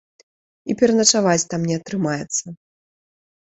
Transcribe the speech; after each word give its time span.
І 0.73 0.75
пераначаваць 0.79 1.49
там 1.51 1.61
не 1.73 1.77
атрымаецца. 1.81 2.45